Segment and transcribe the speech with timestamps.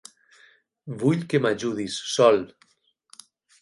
[1.03, 2.45] Vull que m'ajudis, Sol.